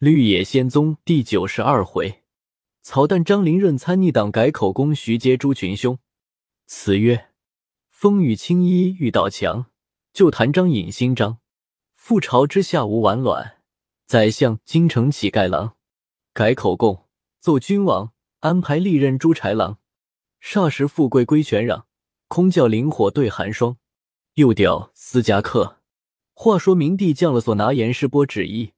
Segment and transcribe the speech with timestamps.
[0.00, 2.22] 绿野仙踪第九十二回，
[2.80, 5.98] 草旦张灵润参逆党改口供徐阶诛群凶。
[6.66, 7.26] 词曰：
[7.90, 9.66] 风雨青衣遇倒墙，
[10.14, 11.36] 旧谈张引新章。
[12.00, 13.58] 覆巢之下无完卵，
[14.06, 15.76] 宰相京城乞丐郎。
[16.32, 17.04] 改口供，
[17.38, 19.80] 奏君王安排历任诛豺狼。
[20.42, 21.82] 霎时富贵归玄壤，
[22.26, 23.76] 空教灵火对寒霜。
[24.36, 25.76] 又调私家客。
[26.32, 28.72] 话说明帝降了所拿严世波旨意。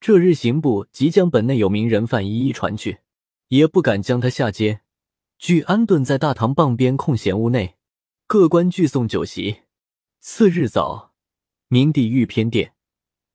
[0.00, 3.00] 这日刑部即将本内有名人犯一一传去，
[3.48, 4.82] 也不敢将他下监，
[5.38, 7.76] 俱安顿在大堂傍边空闲屋内。
[8.26, 9.62] 各官俱送酒席。
[10.20, 11.14] 次日早，
[11.68, 12.74] 明帝御偏殿，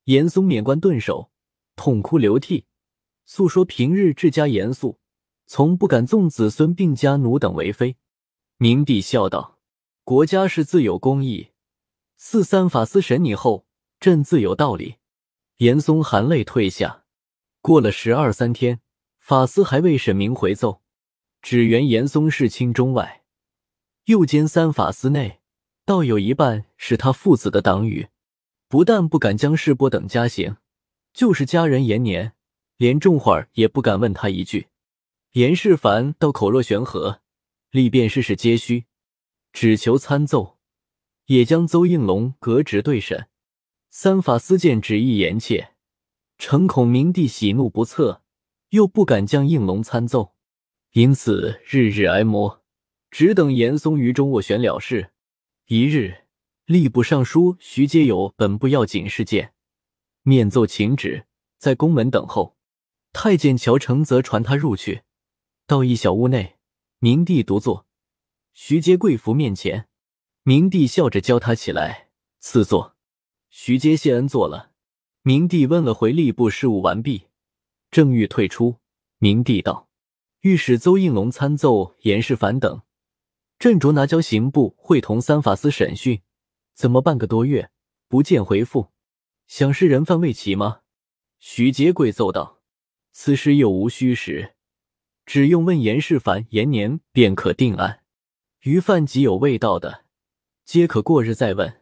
[0.04, 1.30] 严嵩免官顿首，
[1.76, 2.66] 痛哭流涕，
[3.26, 4.98] 诉说平日治家严肃，
[5.46, 7.96] 从不敢纵子孙并家奴等为非。
[8.56, 9.58] 明帝笑道
[10.04, 11.48] ：“国家是自有公义，
[12.16, 13.66] 四三法司审你后，
[14.00, 14.96] 朕自有道理。”
[15.58, 17.04] 严嵩含泪退下。
[17.60, 18.80] 过了十二三天，
[19.18, 20.82] 法司还未审明回奏，
[21.40, 23.24] 只缘严嵩事清中外。
[24.04, 25.40] 又兼三法司内，
[25.86, 28.08] 倒有一半是他父子的党羽，
[28.68, 30.56] 不但不敢将世波等加刑，
[31.14, 32.34] 就是家人延年，
[32.76, 34.68] 连众会儿也不敢问他一句。
[35.32, 37.22] 严世蕃倒口若悬河，
[37.70, 38.84] 力辩事事皆虚，
[39.52, 40.58] 只求参奏，
[41.26, 43.28] 也将邹应龙革职对审。
[43.96, 45.74] 三法司见旨意严切，
[46.36, 48.22] 诚恐明帝喜怒不测，
[48.70, 50.34] 又不敢将应龙参奏，
[50.94, 52.64] 因此日日挨磨，
[53.08, 55.12] 只等严嵩于中斡旋了事。
[55.66, 56.24] 一日，
[56.66, 59.54] 吏部尚书徐阶有本部要紧事件，
[60.22, 61.26] 面奏请旨，
[61.58, 62.56] 在宫门等候。
[63.12, 65.02] 太监乔承则传他入去，
[65.68, 66.56] 到一小屋内，
[66.98, 67.86] 明帝独坐，
[68.54, 69.86] 徐阶跪伏面前，
[70.42, 72.08] 明帝笑着教他起来，
[72.40, 72.93] 赐座。
[73.56, 74.72] 徐阶谢恩坐了，
[75.22, 77.28] 明帝问了回吏部事务完毕，
[77.88, 78.80] 正欲退出，
[79.18, 79.88] 明帝道
[80.42, 82.82] ：“御史邹应龙参奏严世蕃等，
[83.60, 86.20] 朕着拿交刑部会同三法司审讯，
[86.74, 87.70] 怎么半个多月
[88.08, 88.90] 不见回复？
[89.46, 90.80] 想是人犯未齐吗？”
[91.38, 92.60] 徐阶跪奏道
[93.12, 94.56] ：“此事又无虚实，
[95.24, 98.02] 只用问严世蕃延年便可定案。
[98.62, 100.06] 余犯即有未到的，
[100.64, 101.80] 皆可过日再问。”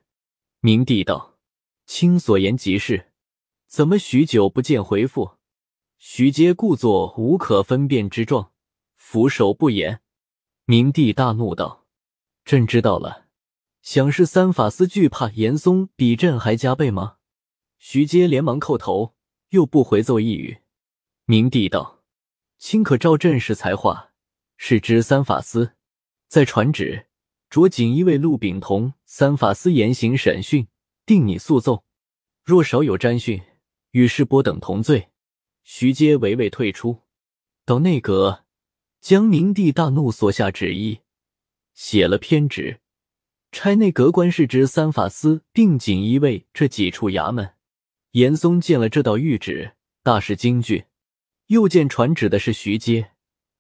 [0.60, 1.31] 明帝道。
[1.86, 3.12] 卿所言极是，
[3.66, 5.32] 怎么许久不见回复？
[5.98, 8.52] 徐阶故作无可分辨之状，
[8.96, 10.00] 俯首不言。
[10.64, 11.86] 明帝大怒道
[12.44, 13.26] ：“朕知道了，
[13.82, 17.16] 想是三法司惧怕严嵩比朕还加倍吗？”
[17.78, 19.14] 徐阶连忙叩头，
[19.50, 20.58] 又不回奏一语。
[21.24, 22.02] 明帝道
[22.58, 24.12] ：“卿可照朕识才话，
[24.56, 25.74] 是知三法司
[26.28, 27.06] 在传旨，
[27.50, 30.66] 着锦衣卫陆秉同三法司严刑审讯。”
[31.12, 31.84] 定你速奏，
[32.42, 33.42] 若少有沾讯，
[33.90, 35.10] 与世波等同罪。
[35.62, 37.02] 徐阶唯唯退出，
[37.66, 38.46] 到内阁，
[38.98, 41.00] 将明帝大怒所下旨意
[41.74, 42.80] 写了偏旨，
[43.50, 47.56] 差内阁官事之三法司并锦衣卫这几处衙门。
[48.12, 50.86] 严嵩见了这道谕旨，大是惊惧，
[51.48, 53.10] 又见传旨的是徐阶，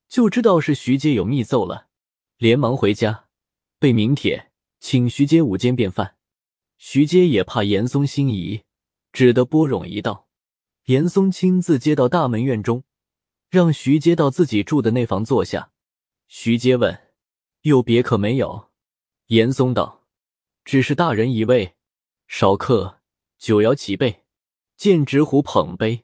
[0.08, 1.88] 就知道是徐阶有密奏了，
[2.38, 3.26] 连忙回家
[3.78, 6.16] 备明帖，请徐阶午间便饭。
[6.84, 8.64] 徐阶也怕严嵩心疑，
[9.12, 10.26] 只得拨冗一道。
[10.86, 12.82] 严嵩亲自接到大门院中，
[13.48, 15.70] 让徐阶到自己住的那房坐下。
[16.26, 17.00] 徐阶问
[17.62, 18.70] ：“有别客没有？”
[19.28, 20.08] 严嵩道
[20.66, 21.76] ：“只是大人一位，
[22.26, 22.98] 少客，
[23.38, 24.24] 酒肴齐备，
[24.76, 26.02] 见执壶捧杯，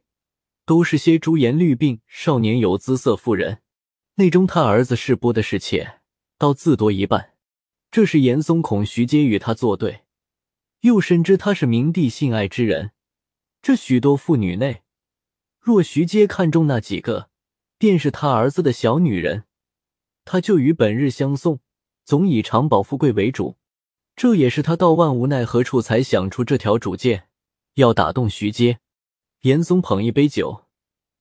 [0.65, 3.62] 都是些朱颜绿鬓少年有姿色妇人。
[4.15, 5.99] 内中他儿子世波的侍妾，
[6.39, 7.34] 倒自多一半。
[7.91, 10.03] 这是严嵩恐徐阶与他作对。”
[10.81, 12.93] 又深知他是明帝信爱之人，
[13.61, 14.83] 这许多妇女内，
[15.59, 17.31] 若徐阶看中那几个，
[17.78, 19.44] 便是他儿子的小女人，
[20.25, 21.61] 他就与本日相送，
[22.05, 23.56] 总以长保富贵为主。
[24.15, 27.28] 这也是他到万无奈何处才想出这条主见，
[27.75, 28.81] 要打动徐阶。
[29.43, 30.65] 严嵩捧一杯酒，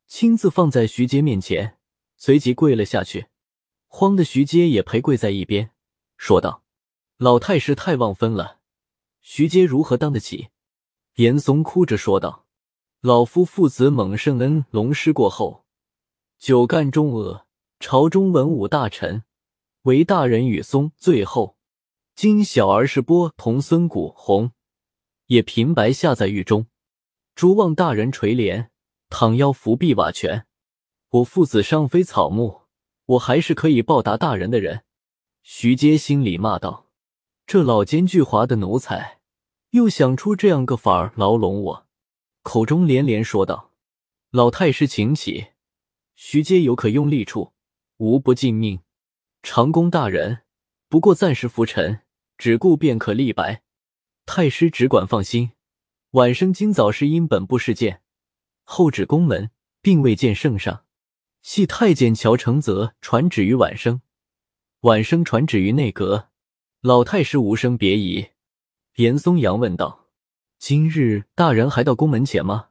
[0.08, 1.78] 亲自放在徐阶面前，
[2.16, 3.28] 随即跪了下去。
[3.88, 5.72] 慌的徐阶也陪跪在一边，
[6.18, 6.64] 说道
[7.18, 8.57] ：“老太师太忘分了。”
[9.30, 10.48] 徐阶如何当得起？
[11.16, 12.46] 严嵩哭着说道
[13.02, 15.66] ：“老夫父子蒙圣恩，龙师过后，
[16.40, 17.46] 久干中阿，
[17.78, 19.24] 朝中文武大臣，
[19.82, 21.58] 唯大人与嵩最后，
[22.16, 24.54] 今小儿世波同孙谷红，
[25.26, 26.68] 也平白下在狱中，
[27.36, 28.70] 诸望大人垂怜，
[29.10, 30.48] 倘要伏碧瓦全，
[31.10, 32.62] 我父子尚非草木，
[33.06, 34.86] 我还是可以报答大人的人。”
[35.44, 36.88] 徐阶心里骂道
[37.46, 39.16] ：“这老奸巨猾的奴才！”
[39.72, 41.88] 又想出这样个法儿牢笼我，
[42.42, 43.74] 口中连连说道
[44.32, 45.48] ：“老太师请起。
[46.16, 47.54] 徐阶有可用力处，
[47.98, 48.82] 无不尽命。
[49.44, 50.44] 长公大人，
[50.90, 52.02] 不过暂时浮沉，
[52.38, 53.62] 只顾便可立白。
[54.26, 55.52] 太师只管放心。
[56.12, 58.02] 晚生今早是因本部事件，
[58.64, 60.86] 后旨宫门，并未见圣上。
[61.42, 64.02] 系太监乔承泽传旨于晚生，
[64.82, 66.30] 晚生传旨于内阁。
[66.82, 68.30] 老太师无声别疑。
[68.98, 70.08] 严嵩阳问道
[70.58, 72.70] ：“今日大人还到宫门前吗？”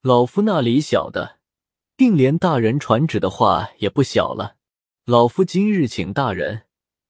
[0.00, 1.40] 老夫那里晓得，
[1.94, 4.56] 定连大人传旨的话也不小了。
[5.04, 6.62] 老夫今日请大人，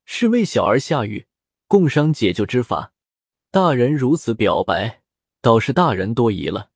[0.04, 1.28] 是为小儿下狱，
[1.68, 2.92] 共商解救之法。
[3.52, 5.02] 大人如此表白，
[5.40, 6.70] 倒是大人多疑了。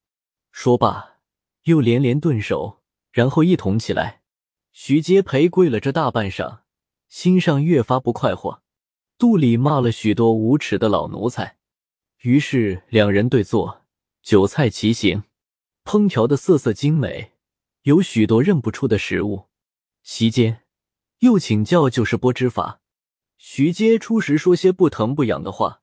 [0.52, 1.16] 说罢，
[1.64, 2.80] 又连连顿首，
[3.10, 4.22] 然后一同起来。
[4.70, 6.60] 徐阶陪跪了这大半晌，
[7.08, 8.62] 心上越发不快活，
[9.18, 11.56] 肚里骂了许多无耻的老奴才。
[12.22, 13.82] 于是两人对坐，
[14.22, 15.24] 酒菜齐行，
[15.84, 17.32] 烹调的色色精美，
[17.82, 19.48] 有许多认不出的食物。
[20.04, 20.62] 席间
[21.18, 22.80] 又请教旧时剥之法。
[23.38, 25.82] 徐阶初时说些不疼不痒的话，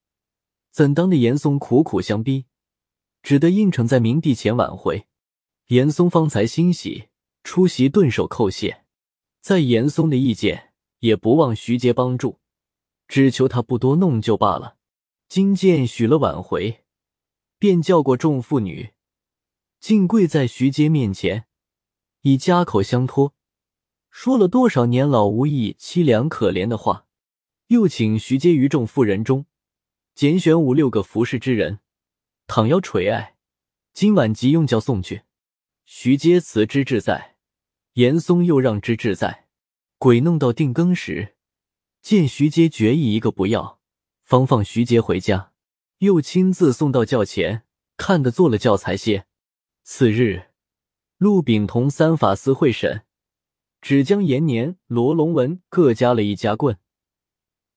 [0.71, 2.45] 怎当的严嵩苦苦相逼，
[3.21, 5.07] 只得应承在明帝前挽回。
[5.67, 7.09] 严嵩方才欣喜。
[7.43, 8.85] 出席顿首叩谢，
[9.41, 12.39] 在严嵩的意见也不忘徐阶帮助，
[13.09, 14.77] 只求他不多弄就罢了。
[15.29, 16.83] 今见许了挽回，
[17.59, 18.93] 便叫过众妇女，
[19.79, 21.45] 竟跪在徐阶面前，
[22.21, 23.35] 以家口相托，
[24.09, 27.05] 说了多少年老无益、凄凉可怜的话，
[27.67, 29.45] 又请徐阶于众妇人中
[30.15, 31.81] 拣选五六个服侍之人，
[32.47, 33.35] 倘要垂爱，
[33.93, 35.21] 今晚即用轿送去。
[35.85, 37.35] 徐阶辞之志在，
[37.93, 39.45] 严嵩又让之志在。
[39.99, 41.35] 鬼弄到定更时，
[42.01, 43.78] 见徐阶决意一个不要，
[44.29, 45.53] 方放徐杰回家，
[45.97, 47.63] 又亲自送到轿前，
[47.97, 49.25] 看得坐了轿才歇。
[49.81, 50.49] 次日，
[51.17, 53.07] 陆炳同三法司会审，
[53.81, 56.77] 只将延年、罗龙文各加了一家棍，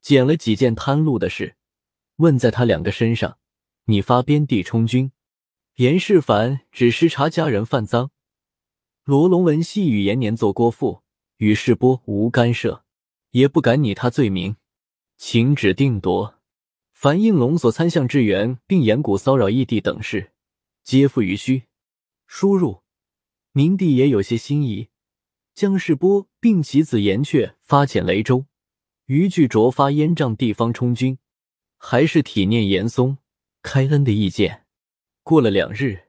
[0.02, 1.56] 捡了几件贪禄的事，
[2.16, 3.38] 问在他两个身上，
[3.87, 5.10] 你发边地充军。
[5.76, 8.10] 严世蕃只视察家人犯赃，
[9.05, 11.02] 罗龙文系与延年做郭父，
[11.38, 12.84] 与世波无干涉，
[13.31, 14.56] 也不敢拟他罪名，
[15.16, 16.40] 请旨定夺。
[17.02, 20.31] 凡应龙所参向支援，并严古骚扰异地等事，
[20.84, 21.64] 皆付于虚。
[22.28, 22.82] 输入
[23.50, 24.87] 明帝也有些心仪，
[25.52, 28.46] 将世波并其子严阙发遣雷州，
[29.06, 31.19] 于巨卓发燕帐地方充军，
[31.76, 33.19] 还是体念严嵩
[33.62, 34.66] 开恩的意见。
[35.25, 36.02] 过了两日，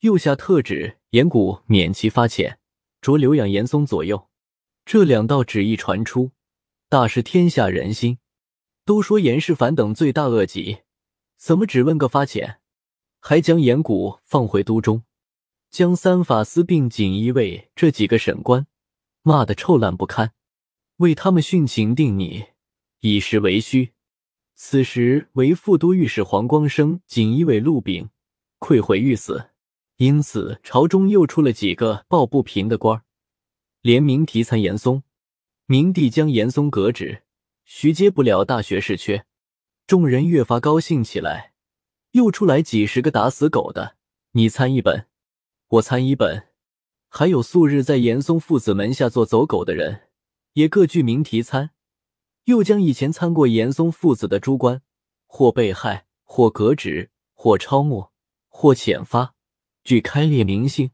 [0.00, 2.56] 又下特旨，严古免其发遣，
[3.02, 4.30] 着留养严嵩左右。
[4.86, 6.30] 这两道旨意传出，
[6.88, 8.16] 大失天下人心。
[8.88, 10.78] 都说严世蕃等罪大恶极，
[11.36, 12.56] 怎么只问个发遣，
[13.20, 15.02] 还将严古放回都中，
[15.68, 18.66] 将三法司并锦衣卫这几个省官
[19.20, 20.32] 骂得臭烂不堪，
[20.96, 22.46] 为他们殉情定拟，
[23.00, 23.92] 以实为虚。
[24.54, 28.08] 此时为副都御史黄光生、锦衣卫陆炳。
[28.58, 29.50] 愧悔欲死，
[29.98, 33.02] 因此朝中又出了几个抱不平的官，
[33.82, 35.02] 联名提参严嵩。
[35.66, 37.24] 明帝将严嵩革职，
[37.70, 39.26] 徐阶不了大学士缺，
[39.86, 41.52] 众人越发高兴起来。
[42.12, 43.96] 又出来几十个打死狗的，
[44.32, 45.06] 你参一本，
[45.68, 46.48] 我参一本，
[47.10, 50.08] 还有素日在严嵩父子门下做走狗的人，
[50.54, 51.72] 也各具名提参。
[52.44, 54.80] 又将以前参过严嵩父子的诸官，
[55.26, 58.10] 或被害，或革职，或抄没。
[58.48, 59.34] 或遣发，
[59.84, 60.90] 俱开列名姓，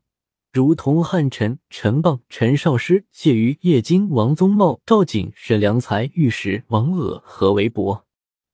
[0.54, 8.06] 如同汉臣陈蚌、陈少师、谢瑜、叶金、王宗茂、赵景、沈良才、御史王鄂、何维伯、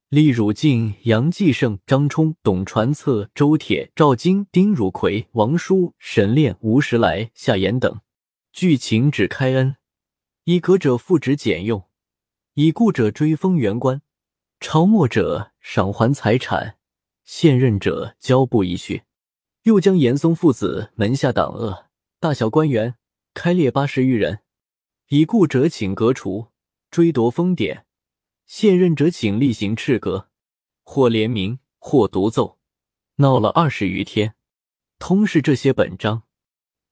[0.09, 8.01] 厉汝敬、杨继盛、张冲、董传策、周铁、赵京、丁汝奎、王叔、沈炼、吴时来、夏言等，
[8.51, 9.77] 据请旨开恩，
[10.45, 11.85] 以革者复职减用，
[12.55, 14.01] 已故者追封原官，
[14.59, 16.77] 朝末者赏还财产。
[17.25, 19.03] 现任者交部一去，
[19.65, 21.90] 又将严嵩父子门下党恶
[22.23, 22.97] 大小官员
[23.33, 24.41] 开列八十余人，
[25.09, 26.49] 已故者请革除，
[26.91, 27.87] 追夺封典；
[28.45, 30.29] 现任者请厉行斥革，
[30.83, 32.59] 或联名，或独奏，
[33.17, 34.35] 闹了二十余天。
[34.99, 36.25] 通是这些本章，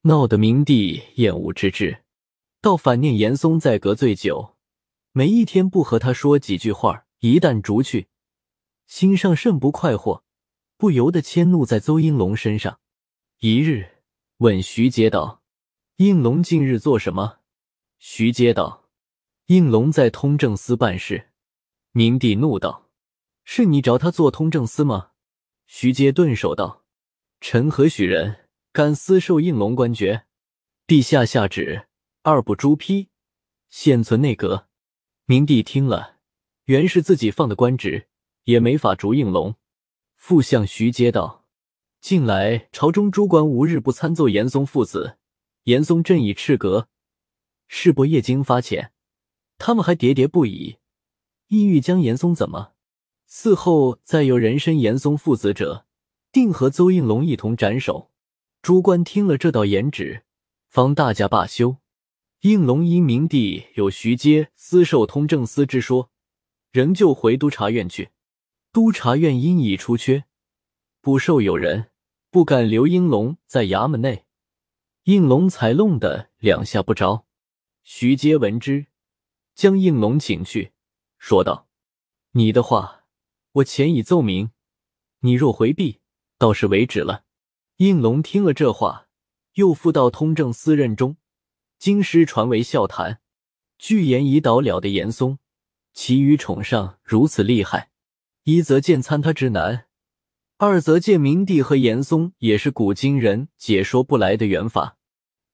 [0.04, 2.04] 闹得明帝厌恶之至，
[2.62, 4.56] 倒反念严嵩在阁醉酒，
[5.12, 8.08] 每一天不和他说几句话，一旦逐去，
[8.86, 10.24] 心上甚不快活。
[10.78, 12.80] 不由得迁怒在邹应龙身上。
[13.40, 13.97] 一日，
[14.38, 15.42] 问徐阶道
[15.96, 17.38] ：“应龙近日做什么？”
[17.98, 18.88] 徐阶道
[19.46, 21.30] ：“应龙在通政司办事。”
[21.90, 22.88] 明帝怒道
[23.42, 25.10] ：“是你找他做通政司吗？”
[25.66, 26.84] 徐阶顿首道
[27.40, 30.26] ：“臣何许人，敢私授应龙官爵？”
[30.86, 31.88] 陛下下旨，
[32.22, 33.08] 二部朱批，
[33.68, 34.68] 现存内阁。
[35.24, 36.18] 明帝听了，
[36.66, 38.06] 原是自己放的官职，
[38.44, 39.56] 也没法逐应龙。
[40.14, 41.44] 复向徐阶道
[42.00, 45.18] ：“近来朝中诸官无日不参奏严嵩父子，
[45.64, 46.88] 严嵩朕以赤阁，
[47.66, 48.90] 世伯夜经发遣，
[49.58, 50.76] 他们还喋喋不已，
[51.48, 52.72] 意欲将严嵩怎么？
[53.28, 55.86] 嗣后再有人参严嵩父子者，
[56.32, 58.10] 定和邹应龙一同斩首。”
[58.62, 60.22] 诸官听了这道严旨，
[60.68, 61.76] 方大家罢休。
[62.40, 66.10] 应龙因明帝有徐阶私授通政司之说，
[66.70, 68.10] 仍旧回督察院去。
[68.72, 70.24] 督察院因已出缺，
[71.08, 71.86] 不受有人，
[72.28, 74.26] 不敢留应龙在衙门内。
[75.04, 77.24] 应龙才弄得两下不着。
[77.82, 78.88] 徐阶闻之，
[79.54, 80.72] 将应龙请去，
[81.16, 81.66] 说道
[82.32, 83.06] ：“你的话，
[83.52, 84.50] 我前已奏明，
[85.20, 86.00] 你若回避，
[86.36, 87.24] 倒是为止了。”
[87.78, 89.08] 应龙听了这话，
[89.54, 91.16] 又复到通政司任中。
[91.78, 93.22] 京师传为笑谈，
[93.78, 95.38] 巨言已倒了的严嵩，
[95.94, 97.92] 其余宠上如此厉害，
[98.42, 99.86] 一则见参他之难，
[100.60, 104.98] 二则见明帝和严嵩也是古今人解说不来的缘法。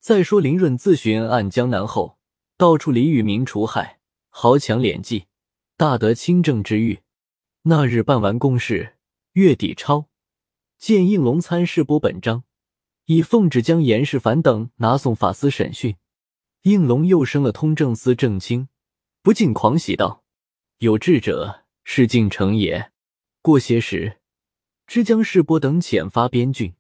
[0.01, 2.17] 再说林润自巡按江南后，
[2.57, 5.27] 到处礼与民除害，豪强敛迹，
[5.77, 7.01] 大得清正之誉。
[7.65, 8.95] 那日办完公事，
[9.33, 10.09] 月底抄
[10.79, 12.45] 见应龙参事拨本章，
[13.05, 15.97] 以奉旨将严世蕃等拿送法司审讯。
[16.63, 18.69] 应龙又升了通政司正卿，
[19.23, 20.25] 不禁狂喜道
[20.81, 22.91] ：“有志者事竟成也。”
[23.43, 24.21] 过些时，
[24.95, 26.73] 知将世波等遣发边郡。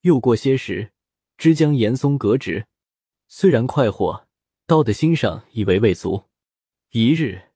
[0.00, 0.90] 又过些时，
[1.36, 2.66] 知将严嵩革职。
[3.28, 4.26] 虽然快活，
[4.66, 6.24] 到的心上以为未足。
[6.90, 7.52] 一日，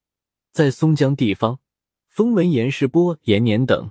[0.52, 1.58] 在松江地方，
[2.06, 3.90] 风闻严世波、延年等，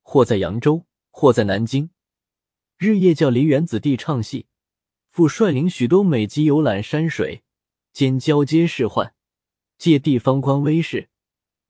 [0.00, 1.90] 或在扬州，或在南京，
[2.78, 4.46] 日夜叫梨园子弟唱戏。
[5.10, 7.42] 复率领许多美姬游览山水，
[7.92, 9.12] 兼交接仕宦，
[9.76, 11.10] 借地方官威势，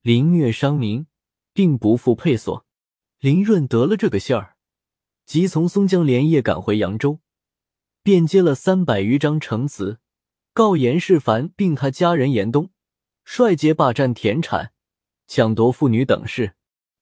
[0.03, 1.05] 凌虐商民，
[1.51, 2.65] 并不复配所。
[3.27, 4.55] 林润得了这个信儿，
[5.25, 7.19] 即从松江连夜赶回扬州，
[8.01, 9.99] 便接了三百余张呈词，
[10.53, 12.69] 告严世蕃并他家人严冬，
[13.25, 14.71] 率皆霸占田产，
[15.27, 16.53] 抢夺妇女等事。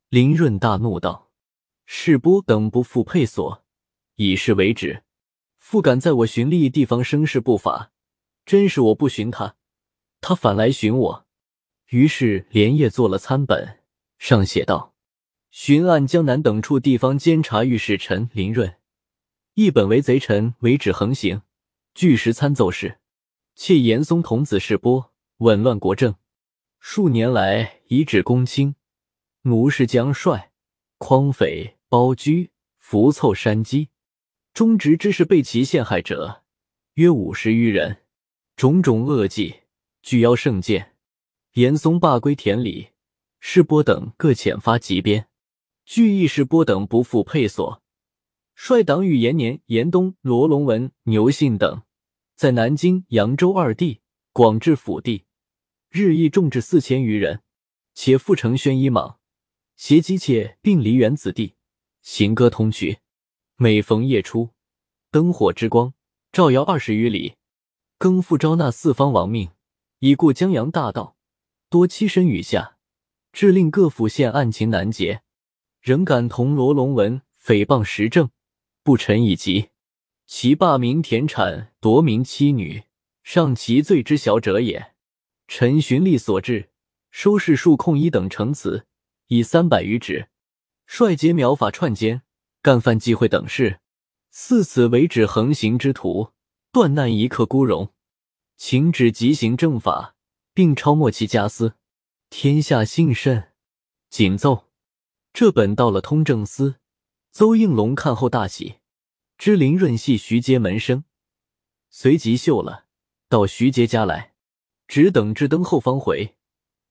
[0.09, 1.29] 林润大怒道
[1.85, 3.63] ：“世波等不复配所，
[4.15, 5.03] 以是为止。”
[5.61, 7.91] 复敢在我寻利地方生事不法，
[8.47, 9.57] 真是我不寻他，
[10.21, 11.27] 他反来寻我。
[11.89, 13.81] 于是连夜做了参本，
[14.17, 14.94] 上写道：
[15.57, 18.75] 巡按江南等处地方监察御史陈林润，
[19.53, 21.43] 一本为贼臣，为止横行，
[21.93, 22.99] 据实参奏事。
[23.55, 26.15] 窃严嵩童子世波，紊乱国政，
[26.79, 28.75] 数年来以指公卿，
[29.43, 30.51] 奴士将帅，
[30.97, 33.87] 匡匪包居，伏凑山鸡。
[34.53, 36.43] 忠直之事被其陷害者
[36.95, 38.03] 约五十余人，
[38.57, 39.61] 种种恶迹，
[40.01, 40.95] 俱邀圣鉴。
[41.53, 42.89] 严嵩罢归田里，
[43.39, 45.29] 世波等各遣发急鞭，
[45.85, 47.83] 据义士波等不复配所，
[48.55, 51.83] 率党羽延年、严冬、罗龙文、牛信等，
[52.35, 54.01] 在南京、扬州二地
[54.33, 55.25] 广置府地，
[55.91, 57.41] 日益众至四千余人，
[57.93, 59.19] 且复成宣衣莽，
[59.75, 61.53] 携姬妾并梨园子弟，
[62.01, 62.97] 行歌通衢。
[63.57, 64.49] 每逢夜出，
[65.11, 65.93] 灯火之光
[66.31, 67.35] 照耀二十余里，
[67.99, 69.51] 更复招纳四方王命，
[69.99, 71.15] 以过江洋大盗，
[71.69, 72.77] 多栖身雨下，
[73.31, 75.21] 致令各府县案情难结。
[75.85, 78.31] 仍敢同罗龙文诽谤时政，
[78.81, 79.69] 不臣以及
[80.25, 82.85] 其霸民田产，夺民妻女，
[83.21, 84.95] 尚其罪之小者也。
[85.47, 86.71] 臣循例所至，
[87.11, 88.87] 收拾数控一等呈词，
[89.27, 90.29] 以三百余纸，
[90.87, 92.23] 率结苗法串奸。
[92.63, 93.79] 干犯忌讳等事，
[94.31, 96.31] 四此为止横行之徒，
[96.71, 97.93] 断难一刻孤荣，
[98.57, 100.15] 请旨急行正法，
[100.51, 101.75] 并抄没其家私，
[102.31, 103.51] 天下幸甚。
[104.09, 104.64] 谨奏。
[105.35, 106.75] 这本到了通政司，
[107.29, 108.75] 邹应龙看后大喜，
[109.37, 111.03] 知林润系徐阶门生，
[111.89, 112.85] 随即绣了，
[113.27, 114.33] 到徐阶家来，
[114.87, 116.37] 只等至灯后方回。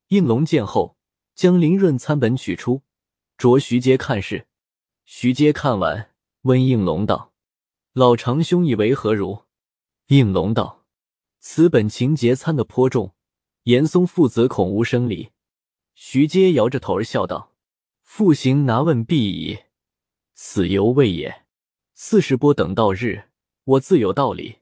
[0.09, 0.99] 应龙见后，
[1.35, 2.83] 将林润参本取出，
[3.39, 4.47] 着徐阶看事。
[5.07, 7.33] 徐阶看完，问应龙道
[7.95, 9.45] ：“老长兄以为何如？”
[10.09, 10.85] 应龙道
[11.41, 13.15] ：“此本情节参的颇重，
[13.63, 15.31] 严嵩父子恐无生理。”
[15.97, 17.53] 徐阶摇着头儿笑道
[18.17, 19.59] ：“复行拿问必矣，
[20.35, 21.47] 死犹未也。
[21.95, 23.25] 四十波等到日，
[23.65, 24.59] 我自有道理。”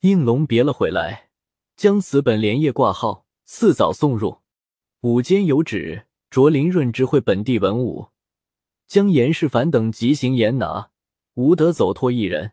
[0.00, 1.30] 应龙别了回来，
[1.74, 4.42] 将此本连夜挂号，次早送入。
[5.00, 8.08] 午间有旨，着林润知会本地文武。
[8.86, 10.90] 将严世蕃等急行严拿，
[11.32, 12.52] 无得走脱一人。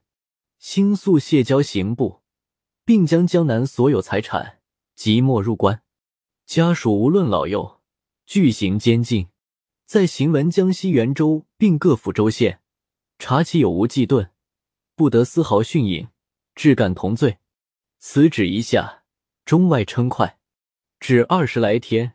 [0.58, 2.22] 星宿谢交刑部，
[2.86, 4.62] 并将江南所有财产
[4.96, 5.84] 即没入关，
[6.46, 7.82] 家属无论老幼，
[8.26, 9.28] 俱行监禁。
[9.90, 12.62] 在行文江西袁州并各府州县，
[13.18, 14.30] 查其有无忌盾，
[14.96, 16.10] 不得丝毫逊隐，
[16.54, 17.40] 治干同罪。
[17.98, 19.06] 此旨一下，
[19.46, 20.38] 中外称快。
[21.00, 22.14] 只二十来天，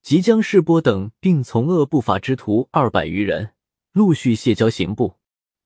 [0.00, 3.54] 即将世波等并从恶不法之徒二百余人
[3.90, 5.16] 陆续卸交刑部。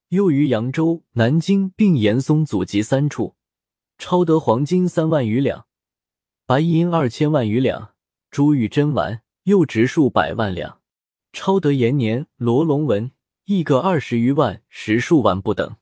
[0.07, 3.35] 又于扬州、南京并严嵩祖籍三处，
[3.99, 5.67] 抄得黄金三万余两，
[6.47, 7.93] 白银二千万余两，
[8.31, 10.81] 珠玉珍玩又值数百万两。
[11.35, 13.11] 超得延年、罗龙文
[13.43, 15.75] 亦各二十余万、十数万不等，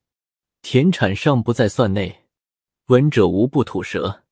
[0.63, 2.23] 田产尚不在算内，
[2.87, 4.23] 闻者无不吐舌。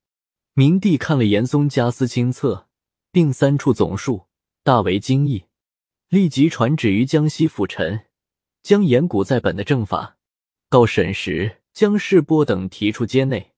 [0.53, 2.67] 明帝看了严嵩家私清册，
[3.11, 4.25] 并三处总数，
[4.63, 5.45] 大为惊异，
[6.09, 8.07] 立即传旨于江西府臣，
[8.63, 10.17] 将严古在本的正法
[10.69, 13.51] 告审时，将世波等提出监内。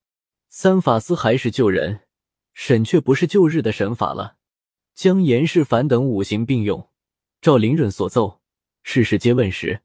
[0.50, 2.01] 三法司还是旧人，
[2.51, 4.36] 审却不是旧日的审法了，
[4.93, 6.89] 将严世蕃等五行并用。
[7.44, 8.40] 赵灵润所奏，
[8.84, 9.82] 事事皆问时，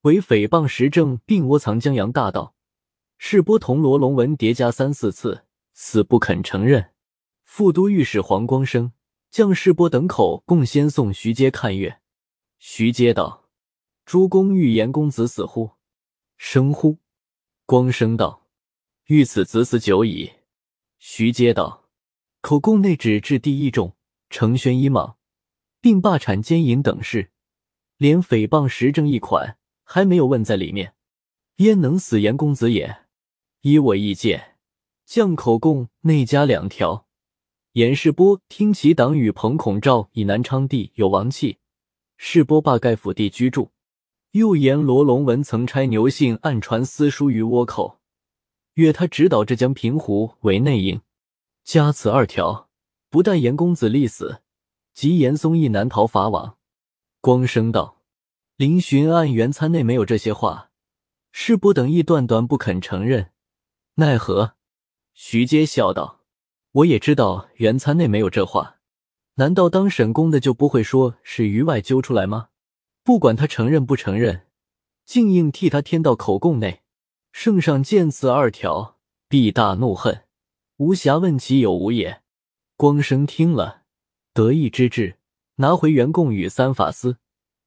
[0.00, 2.56] 为诽谤时政，并窝藏江洋大盗。
[3.18, 6.90] 世波同罗龙文叠加三四次，死不肯承认。
[7.44, 8.90] 副都御史黄光生
[9.30, 12.00] 将士波等口供先送徐阶看阅。
[12.58, 13.48] 徐阶道
[14.04, 15.70] ：“诸公欲言公子死乎？”
[16.36, 16.98] 生乎？
[17.64, 18.48] 光生道
[19.06, 20.32] ：“欲此子死久矣。”
[20.98, 21.88] 徐阶道
[22.42, 23.94] ：“口供内只治第一重，
[24.28, 25.14] 承宣一莽。”
[25.80, 27.30] 并罢产奸淫等事，
[27.96, 30.94] 连诽谤时政一款还没有问在里面，
[31.56, 33.02] 焉能死严公子也？
[33.62, 34.56] 依我意见，
[35.04, 37.06] 降口供内加两条：
[37.72, 41.58] 严世波听其党羽彭孔赵以南昌地有王气，
[42.16, 43.72] 世波罢盖府地居住。
[44.32, 47.98] 又言罗龙文曾差牛信暗传私书于倭寇，
[48.74, 51.00] 约他指导浙江平湖为内应。
[51.64, 52.68] 加此二条，
[53.08, 54.42] 不但严公子立死。
[54.98, 56.58] 即严嵩亦难逃法网。
[57.20, 58.00] 光生道
[58.58, 60.72] ：“林巡按原参内没有这些话，
[61.30, 63.30] 世波等亦断断不肯承认，
[63.94, 64.54] 奈何？”
[65.14, 66.22] 徐阶笑道
[66.82, 68.78] ：“我也知道原参内没有这话，
[69.34, 72.48] 难道当沈公的就不会说是于外揪出来吗？
[73.04, 74.48] 不管他承认不承认，
[75.04, 76.82] 竟硬替他添到口供内。
[77.30, 78.96] 圣上见此二条，
[79.28, 80.24] 必大怒恨，
[80.78, 82.22] 无暇问其有无也。”
[82.76, 83.77] 光生听了。
[84.38, 85.18] 得意之至，
[85.56, 87.18] 拿回原供与三法司，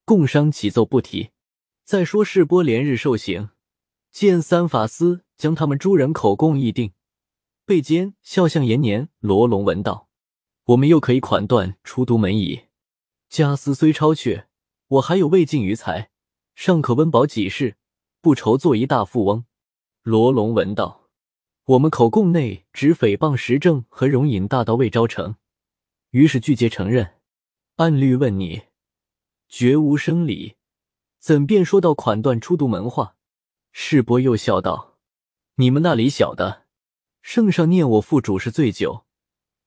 [0.06, 1.28] 共商起奏不提。
[1.84, 3.50] 再说世波连日受刑，
[4.10, 6.92] 见三法司将他们诸人口供议定，
[7.66, 10.08] 被监笑向延年、罗龙文道
[10.64, 12.62] ：“我们又可以款断出都门矣。
[13.28, 14.46] 家私虽超却，
[14.88, 16.08] 我还有未尽余财，
[16.54, 17.76] 尚可温饱己世，
[18.22, 19.44] 不愁做一大富翁。”
[20.04, 21.10] 罗龙文道
[21.76, 25.34] ：“我们口供内只诽谤时政和容隐大盗魏昭成。”
[26.12, 27.14] 于是拒绝承认，
[27.76, 28.64] 按律问你，
[29.48, 30.56] 绝无生理，
[31.18, 33.16] 怎便说到款断出读门话？
[33.70, 34.98] 世伯又笑道
[35.56, 36.66] ：“你们那里晓得？
[37.22, 39.06] 圣上念我父主是醉酒，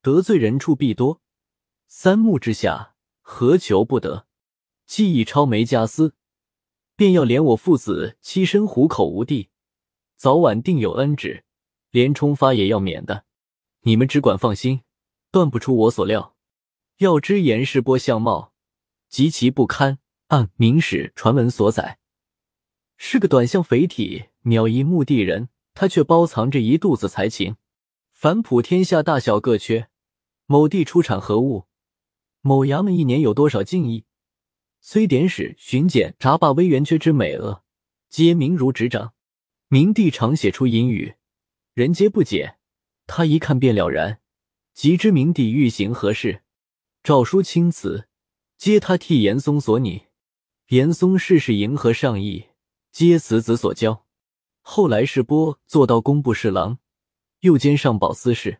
[0.03, 1.19] 得罪人处必多，
[1.88, 4.27] 三目之下何求不得？
[4.86, 6.13] 既已抄没家私，
[6.95, 9.49] 便要连我父子栖身虎口无地，
[10.15, 11.43] 早晚定有恩旨，
[11.89, 13.25] 连冲发也要免的。
[13.79, 14.81] 你们只管放心，
[15.31, 16.34] 断不出我所料。”
[16.97, 18.53] 要知严世波相貌
[19.10, 21.99] 极其不堪，按明史传闻所载，
[22.97, 25.49] 是个短相肥体、鸟一目的人。
[25.77, 27.58] 他却包藏着一肚子才情，
[28.13, 29.89] 凡普天下大小各缺。
[30.45, 31.65] 某地出产何物？
[32.39, 34.05] 某衙门一年有多少进役？
[34.79, 37.65] 虽典史、巡检、查罢微员缺之美恶，
[38.08, 39.13] 皆明如指掌。
[39.67, 41.15] 明帝常写出隐语，
[41.73, 42.55] 人皆不解。
[43.05, 44.21] 他一看便了然，
[44.73, 46.44] 即知明帝欲行何事。
[47.05, 48.07] 诏书钦此，
[48.57, 50.07] 皆他替严嵩所拟。
[50.69, 52.47] 严嵩事事迎合上意，
[52.91, 54.07] 皆此子所教。
[54.61, 56.79] 后来世波做到工部侍郎，
[57.41, 58.59] 又兼上保司事，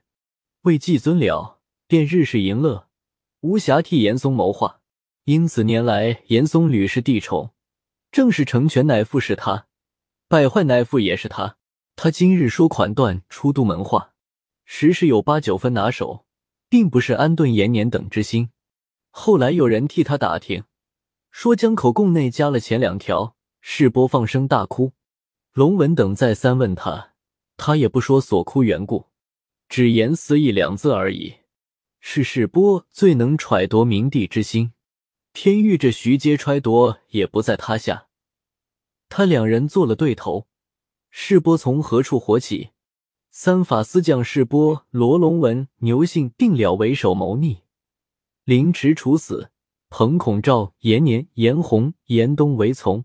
[0.62, 2.88] 为季尊了，便日事淫乐，
[3.40, 4.82] 无暇替严嵩谋划。
[5.24, 7.56] 因此年来严嵩屡试帝宠，
[8.12, 9.66] 正是成全乃父是他，
[10.28, 11.58] 败坏乃父也是他。
[11.96, 14.14] 他今日说款断出都门话，
[14.66, 16.25] 实是有八九分拿手。
[16.76, 18.50] 并不是安顿延年等之心。
[19.10, 20.66] 后来有人替他打听，
[21.32, 24.92] 说江口供内加了前两条，世波放声大哭。
[25.54, 27.14] 龙文等再三问他，
[27.56, 29.06] 他也不说所哭缘故，
[29.70, 31.36] 只言死一两字而已。
[32.02, 34.74] 是世波最能揣度明帝之心，
[35.32, 38.08] 偏遇着徐阶揣度也不在他下。
[39.08, 40.48] 他两人做了对头，
[41.10, 42.72] 世波从何处火起？
[43.38, 47.64] 三法司将士波罗龙文、牛信定了为首谋逆，
[48.46, 49.52] 凌迟处死。
[49.90, 53.04] 彭孔照延年、严宏、严冬为从，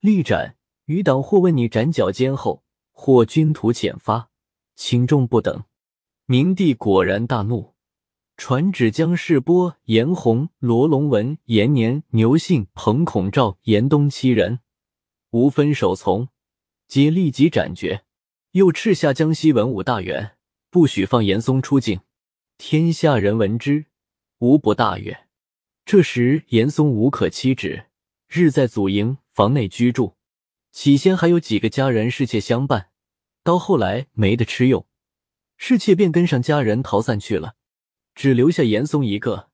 [0.00, 0.56] 立斩。
[0.86, 4.28] 余党或问你斩脚尖后，或军徒遣发，
[4.74, 5.62] 轻重不等。
[6.26, 7.74] 明帝果然大怒，
[8.36, 14.58] 传旨将世波、严宏、罗龙文、延年、牛信、彭孔照、严冬七人，
[15.30, 16.26] 无分首从，
[16.88, 18.04] 皆立即斩决。
[18.52, 20.36] 又敕下江西文武大员，
[20.68, 22.02] 不许放严嵩出境。
[22.58, 23.86] 天下人闻之，
[24.40, 25.26] 无不大悦。
[25.86, 27.86] 这时，严嵩无可妻止，
[28.28, 30.16] 日在祖营房内居住。
[30.70, 32.90] 起先还有几个家人侍妾相伴，
[33.42, 34.86] 到后来没得吃用，
[35.56, 37.54] 侍妾便跟上家人逃散去了，
[38.14, 39.48] 只留下严嵩一个。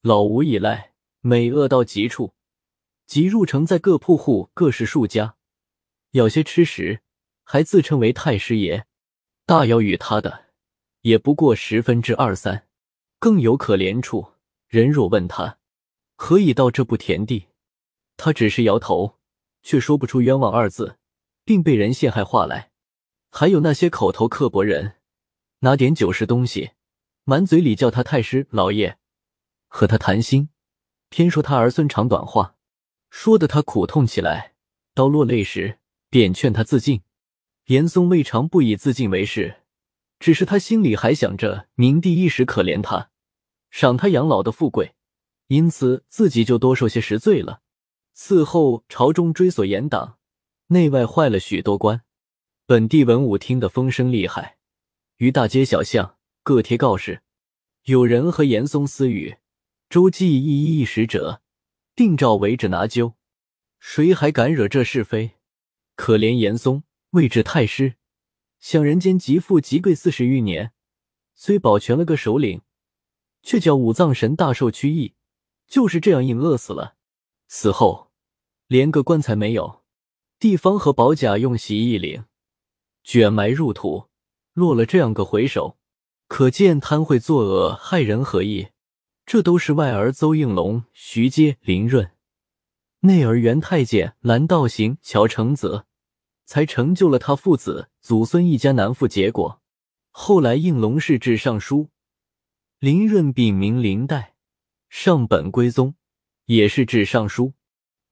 [0.00, 2.34] 老无依赖，每饿到极处，
[3.04, 5.34] 即入城，在各铺户各是数家，
[6.12, 7.00] 要些吃食，
[7.50, 8.86] 还自称为太师爷。
[9.46, 10.48] 大要与他的，
[11.00, 12.66] 也不过十分之二三。
[13.18, 14.32] 更有可怜处，
[14.66, 15.58] 人若问他。
[16.14, 17.46] 何以到这步田地？
[18.18, 19.18] 他只是摇头，
[19.62, 20.98] 却说不出冤枉二字，
[21.46, 22.70] 并被人陷害话来。
[23.30, 24.96] 还有那些口头刻薄人，
[25.60, 26.72] 拿点酒食东西，
[27.24, 28.98] 满嘴里叫他太师老爷，
[29.68, 30.50] 和他谈心，
[31.08, 32.56] 偏说他儿孙长短话，
[33.08, 34.54] 说的他苦痛起来。
[34.92, 35.78] 到落泪时，
[36.10, 37.00] 便劝他自尽。
[37.68, 39.56] 严嵩未尝不以自尽为事，
[40.18, 43.10] 只是他心里还想着明帝一时可怜他，
[43.70, 44.94] 赏他养老的富贵。
[45.48, 47.60] 因此，自己就多受些实罪了。
[48.14, 50.16] 此后，朝中追索严党，
[50.68, 52.02] 内外坏了许多官。
[52.64, 54.56] 本地文武听得风声厉害，
[55.18, 57.20] 于大街小巷各贴告示，
[57.84, 59.36] 有人和严嵩私语，
[59.90, 61.42] 周记一一一使者，
[61.94, 63.12] 定诏围着拿究。
[63.78, 65.32] 谁还敢惹这是非？
[65.96, 67.94] 可怜严嵩，位至太师，
[68.58, 70.72] 享人间极富极贵四十余年，
[71.34, 72.60] 虽保全了个首领，
[73.42, 75.14] 却叫五脏神大受屈意。
[75.66, 76.96] 就是这样硬饿死了，
[77.46, 78.10] 死后
[78.66, 79.82] 连个棺材没有，
[80.38, 82.24] 地方和宝甲用席一领，
[83.04, 84.08] 卷埋入土，
[84.54, 85.78] 落了这样个回首，
[86.26, 88.68] 可见贪贿作恶害人何意？
[89.26, 92.12] 这都是外儿邹应龙、徐阶、林润，
[93.00, 95.86] 内儿袁太监蓝道行、乔承泽，
[96.48, 99.60] 才成就了他父子祖孙一家难复结果。
[100.10, 101.90] 后来应龙是至尚书，
[102.78, 104.34] 林润禀名林黛。
[104.88, 105.94] 上本归宗，
[106.46, 107.52] 也是至尚书。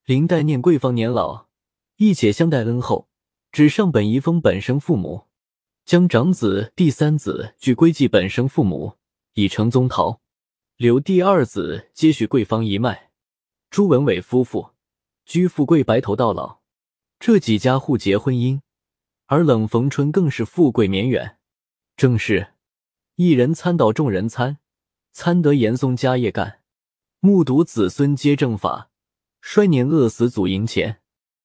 [0.05, 1.47] 林黛念贵方年老，
[1.95, 3.09] 亦且相待恩厚，
[3.51, 5.25] 只上本遗封本生父母，
[5.83, 8.97] 将长子、第三子俱归继本生父母，
[9.33, 10.21] 以成宗桃。
[10.75, 13.09] 留第二子接续贵方一脉。
[13.71, 14.73] 朱文伟夫妇
[15.25, 16.56] 居富贵，白头到老。
[17.19, 18.61] 这几家互结婚姻，
[19.25, 21.37] 而冷逢春更是富贵绵远。
[21.95, 22.53] 正是
[23.15, 24.59] 一人参倒众人参，
[25.11, 26.61] 参得严嵩家业干。
[27.19, 28.91] 目睹子孙皆正法，
[29.41, 31.01] 衰年饿死祖茔前。